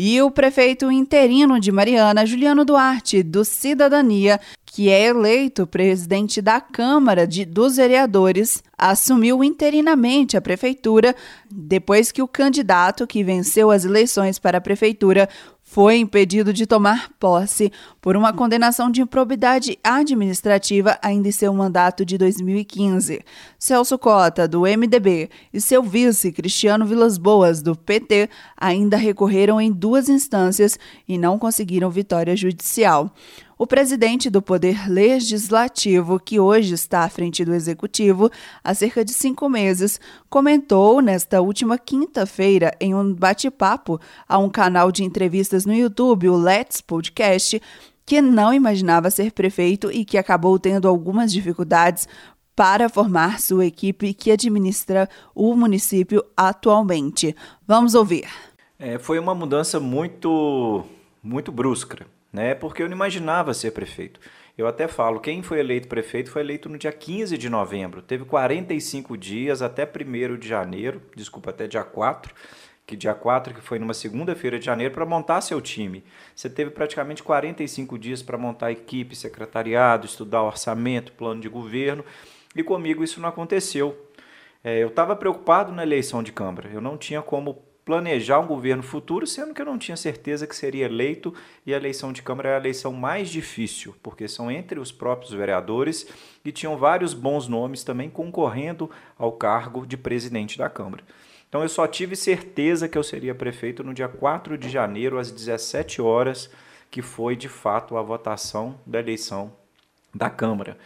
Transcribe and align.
E 0.00 0.22
o 0.22 0.30
prefeito 0.30 0.92
interino 0.92 1.58
de 1.58 1.72
Mariana, 1.72 2.24
Juliano 2.24 2.64
Duarte, 2.64 3.20
do 3.20 3.44
Cidadania, 3.44 4.40
que 4.64 4.88
é 4.88 5.06
eleito 5.06 5.66
presidente 5.66 6.40
da 6.40 6.60
Câmara 6.60 7.26
de, 7.26 7.44
dos 7.44 7.78
Vereadores, 7.78 8.62
assumiu 8.78 9.42
interinamente 9.42 10.36
a 10.36 10.40
prefeitura 10.40 11.14
depois 11.50 12.12
que 12.12 12.22
o 12.22 12.28
candidato 12.28 13.06
que 13.06 13.24
venceu 13.24 13.70
as 13.70 13.84
eleições 13.84 14.38
para 14.38 14.58
a 14.58 14.60
prefeitura 14.60 15.28
foi 15.70 15.98
impedido 15.98 16.50
de 16.50 16.66
tomar 16.66 17.10
posse 17.20 17.70
por 18.00 18.16
uma 18.16 18.32
condenação 18.32 18.90
de 18.90 19.02
improbidade 19.02 19.78
administrativa 19.84 20.98
ainda 21.02 21.28
em 21.28 21.32
seu 21.32 21.52
mandato 21.52 22.06
de 22.06 22.16
2015. 22.16 23.20
Celso 23.58 23.98
Cota, 23.98 24.48
do 24.48 24.62
MDB, 24.62 25.28
e 25.52 25.60
seu 25.60 25.82
vice, 25.82 26.32
Cristiano 26.32 26.86
Vilas 26.86 27.18
Boas, 27.18 27.60
do 27.60 27.76
PT, 27.76 28.30
ainda 28.56 28.96
recorreram 28.96 29.60
em 29.60 29.70
duas 29.70 30.08
instâncias 30.08 30.78
e 31.06 31.18
não 31.18 31.38
conseguiram 31.38 31.90
vitória 31.90 32.34
judicial. 32.34 33.12
O 33.60 33.66
presidente 33.66 34.30
do 34.30 34.40
Poder 34.40 34.88
Legislativo, 34.88 36.20
que 36.20 36.38
hoje 36.38 36.74
está 36.74 37.02
à 37.02 37.08
frente 37.08 37.44
do 37.44 37.52
Executivo 37.52 38.30
há 38.62 38.72
cerca 38.72 39.04
de 39.04 39.12
cinco 39.12 39.48
meses, 39.48 40.00
comentou 40.30 41.02
nesta 41.02 41.40
última 41.40 41.76
quinta-feira, 41.76 42.70
em 42.80 42.94
um 42.94 43.12
bate-papo 43.12 44.00
a 44.28 44.38
um 44.38 44.48
canal 44.48 44.92
de 44.92 45.02
entrevistas 45.02 45.66
no 45.66 45.74
YouTube, 45.74 46.28
o 46.28 46.36
Let's 46.36 46.80
Podcast, 46.80 47.60
que 48.06 48.22
não 48.22 48.54
imaginava 48.54 49.10
ser 49.10 49.32
prefeito 49.32 49.90
e 49.90 50.04
que 50.04 50.16
acabou 50.16 50.56
tendo 50.56 50.86
algumas 50.86 51.32
dificuldades 51.32 52.06
para 52.54 52.88
formar 52.88 53.40
sua 53.40 53.66
equipe 53.66 54.14
que 54.14 54.30
administra 54.30 55.08
o 55.34 55.56
município 55.56 56.24
atualmente. 56.36 57.34
Vamos 57.66 57.96
ouvir. 57.96 58.28
É, 58.78 59.00
foi 59.00 59.18
uma 59.18 59.34
mudança 59.34 59.80
muito, 59.80 60.84
muito 61.20 61.50
brusca 61.50 62.06
né? 62.32 62.54
Porque 62.54 62.82
eu 62.82 62.86
não 62.88 62.96
imaginava 62.96 63.54
ser 63.54 63.72
prefeito. 63.72 64.20
Eu 64.56 64.66
até 64.66 64.88
falo, 64.88 65.20
quem 65.20 65.42
foi 65.42 65.60
eleito 65.60 65.86
prefeito 65.86 66.30
foi 66.30 66.42
eleito 66.42 66.68
no 66.68 66.76
dia 66.76 66.90
15 66.92 67.38
de 67.38 67.48
novembro. 67.48 68.02
Teve 68.02 68.24
45 68.24 69.16
dias 69.16 69.62
até 69.62 69.84
1 69.84 70.36
de 70.36 70.48
janeiro, 70.48 71.00
desculpa, 71.14 71.50
até 71.50 71.68
dia 71.68 71.84
4, 71.84 72.34
que 72.84 72.96
dia 72.96 73.14
4, 73.14 73.54
que 73.54 73.60
foi 73.60 73.78
numa 73.78 73.94
segunda-feira 73.94 74.58
de 74.58 74.64
janeiro, 74.64 74.92
para 74.92 75.06
montar 75.06 75.40
seu 75.42 75.60
time. 75.60 76.02
Você 76.34 76.50
teve 76.50 76.70
praticamente 76.72 77.22
45 77.22 77.98
dias 77.98 78.22
para 78.22 78.36
montar 78.36 78.72
equipe, 78.72 79.14
secretariado, 79.14 80.06
estudar 80.06 80.42
orçamento, 80.42 81.12
plano 81.12 81.40
de 81.40 81.48
governo, 81.48 82.04
e 82.56 82.62
comigo 82.62 83.04
isso 83.04 83.20
não 83.20 83.28
aconteceu. 83.28 83.96
É, 84.64 84.82
eu 84.82 84.88
estava 84.88 85.14
preocupado 85.14 85.70
na 85.70 85.84
eleição 85.84 86.20
de 86.22 86.32
Câmara, 86.32 86.68
eu 86.72 86.80
não 86.80 86.96
tinha 86.96 87.22
como 87.22 87.62
planejar 87.88 88.38
um 88.38 88.46
governo 88.46 88.82
futuro, 88.82 89.26
sendo 89.26 89.54
que 89.54 89.62
eu 89.62 89.64
não 89.64 89.78
tinha 89.78 89.96
certeza 89.96 90.46
que 90.46 90.54
seria 90.54 90.84
eleito 90.84 91.32
e 91.64 91.72
a 91.72 91.76
eleição 91.78 92.12
de 92.12 92.20
Câmara 92.20 92.50
é 92.50 92.54
a 92.54 92.58
eleição 92.58 92.92
mais 92.92 93.30
difícil, 93.30 93.94
porque 94.02 94.28
são 94.28 94.50
entre 94.50 94.78
os 94.78 94.92
próprios 94.92 95.32
vereadores 95.32 96.06
e 96.44 96.52
tinham 96.52 96.76
vários 96.76 97.14
bons 97.14 97.48
nomes 97.48 97.82
também 97.82 98.10
concorrendo 98.10 98.90
ao 99.16 99.32
cargo 99.32 99.86
de 99.86 99.96
presidente 99.96 100.58
da 100.58 100.68
Câmara. 100.68 101.02
Então 101.48 101.62
eu 101.62 101.68
só 101.70 101.86
tive 101.86 102.14
certeza 102.14 102.90
que 102.90 102.98
eu 102.98 103.02
seria 103.02 103.34
prefeito 103.34 103.82
no 103.82 103.94
dia 103.94 104.06
4 104.06 104.58
de 104.58 104.68
janeiro, 104.68 105.18
às 105.18 105.30
17 105.30 106.02
horas, 106.02 106.50
que 106.90 107.00
foi 107.00 107.36
de 107.36 107.48
fato 107.48 107.96
a 107.96 108.02
votação 108.02 108.78
da 108.84 108.98
eleição 108.98 109.50
da 110.14 110.30
Câmara. 110.30 110.76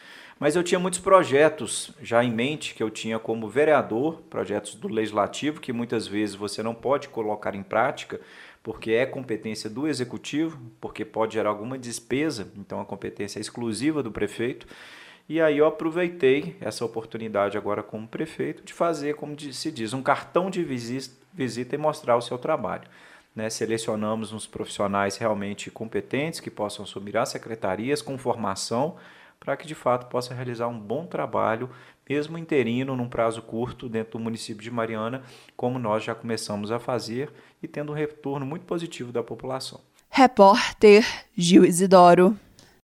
Mas 0.43 0.57
eu 0.57 0.63
tinha 0.65 0.79
muitos 0.79 0.99
projetos 0.99 1.93
já 2.03 2.25
em 2.25 2.33
mente 2.33 2.75
que 2.75 2.83
eu 2.83 2.91
tinha 2.91 3.17
como 3.17 3.49
vereador, 3.49 4.23
projetos 4.29 4.75
do 4.75 4.89
legislativo 4.89 5.61
que 5.61 5.73
muitas 5.73 6.09
vezes 6.09 6.35
você 6.35 6.65
não 6.65 6.75
pode 6.75 7.09
colocar 7.09 7.55
em 7.55 7.63
prática 7.63 8.21
porque 8.63 8.93
é 8.93 9.07
competência 9.07 9.71
do 9.71 9.87
executivo, 9.87 10.59
porque 10.81 11.05
pode 11.05 11.35
gerar 11.35 11.51
alguma 11.51 11.79
despesa, 11.79 12.53
então 12.57 12.81
a 12.81 12.85
competência 12.85 13.39
é 13.39 13.41
exclusiva 13.41 14.03
do 14.03 14.11
prefeito. 14.11 14.67
E 15.29 15.41
aí 15.41 15.59
eu 15.59 15.67
aproveitei 15.67 16.57
essa 16.61 16.85
oportunidade 16.85 17.57
agora 17.57 17.83
como 17.83 18.07
prefeito 18.09 18.65
de 18.65 18.73
fazer, 18.73 19.15
como 19.15 19.39
se 19.39 19.71
diz, 19.71 19.93
um 19.93 20.03
cartão 20.03 20.51
de 20.51 20.65
visita 20.65 21.75
e 21.75 21.79
mostrar 21.79 22.17
o 22.17 22.21
seu 22.21 22.39
trabalho. 22.39 22.89
Né, 23.35 23.49
selecionamos 23.49 24.31
uns 24.33 24.47
profissionais 24.47 25.17
realmente 25.17 25.71
competentes 25.71 26.39
que 26.39 26.51
possam 26.51 26.85
assumir 26.85 27.17
as 27.17 27.31
secretarias 27.31 28.03
com 28.03 28.19
formação 28.19 28.97
para 29.43 29.57
que 29.57 29.67
de 29.67 29.75
fato 29.75 30.07
possa 30.07 30.33
realizar 30.33 30.69
um 30.69 30.79
bom 30.79 31.05
trabalho, 31.05 31.69
mesmo 32.09 32.39
interino, 32.39 32.97
num 32.97 33.09
prazo 33.09 33.43
curto, 33.43 33.89
dentro 33.89 34.13
do 34.13 34.23
município 34.23 34.63
de 34.63 34.71
Mariana, 34.71 35.23
como 35.57 35.81
nós 35.81 36.05
já 36.05 36.15
começamos 36.15 36.71
a 36.71 36.79
fazer 36.79 37.33
e 37.61 37.67
tendo 37.67 37.91
um 37.91 37.95
retorno 37.95 38.47
muito 38.47 38.65
positivo 38.65 39.11
da 39.11 39.23
população. 39.23 39.81
Repórter 40.09 41.05
Gil 41.37 41.65
Isidoro. 41.65 42.39